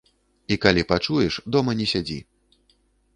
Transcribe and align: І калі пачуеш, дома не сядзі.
І 0.53 0.55
калі 0.63 0.83
пачуеш, 0.91 1.37
дома 1.57 1.71
не 1.83 1.87
сядзі. 1.93 2.17